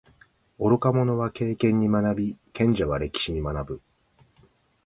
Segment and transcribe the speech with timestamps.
[0.57, 3.81] 愚か者は経験に学び，賢者は歴史に学ぶ。